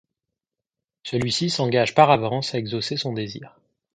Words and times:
Celui-ci 1.03 1.51
s'engage 1.51 1.93
par 1.93 2.09
avance 2.09 2.55
à 2.55 2.57
exaucer 2.57 2.97
son 2.97 3.13
désir. 3.13 3.55